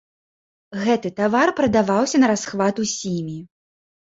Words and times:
Гэты 0.85 1.11
тавар 1.19 1.47
прадаваўся 1.59 2.23
нарасхват 2.25 2.75
усімі. 2.85 3.37